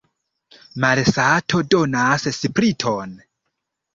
[0.85, 3.13] Malsato donas spriton.